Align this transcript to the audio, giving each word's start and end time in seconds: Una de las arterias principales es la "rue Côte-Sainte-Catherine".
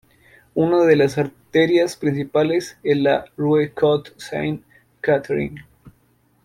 Una 0.55 0.79
de 0.83 0.95
las 0.95 1.19
arterias 1.19 1.95
principales 1.95 2.75
es 2.81 2.97
la 2.97 3.25
"rue 3.37 3.71
Côte-Sainte-Catherine". 3.71 5.63